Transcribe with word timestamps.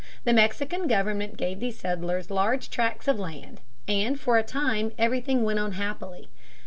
The 0.23 0.33
Mexican 0.33 0.87
government 0.87 1.37
gave 1.37 1.59
these 1.59 1.77
settlers 1.77 2.31
large 2.31 2.71
tracts 2.71 3.07
of 3.07 3.19
land, 3.19 3.61
and 3.87 4.19
for 4.19 4.39
a 4.39 4.43
time 4.43 4.93
everything 4.97 5.43
went 5.43 5.59
on 5.59 5.73
happily. 5.73 6.27